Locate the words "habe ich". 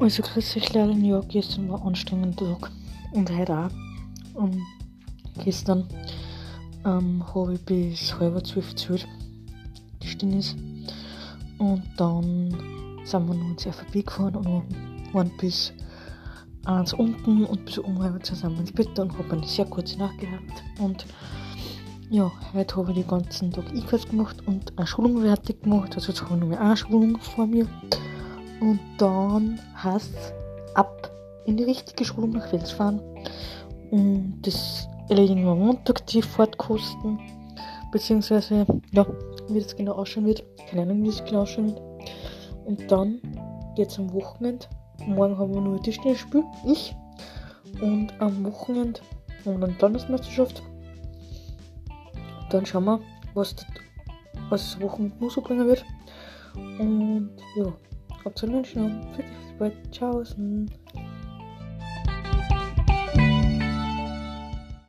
7.34-7.60, 22.76-23.00, 26.22-26.40